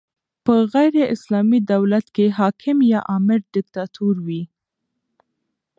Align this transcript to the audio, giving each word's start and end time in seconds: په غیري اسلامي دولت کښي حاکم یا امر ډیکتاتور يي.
په 0.45 0.53
غیري 0.73 1.03
اسلامي 1.15 1.59
دولت 1.73 2.05
کښي 2.15 2.27
حاکم 2.39 2.77
یا 2.93 2.99
امر 3.15 3.39
ډیکتاتور 3.53 4.15
يي. 4.29 4.43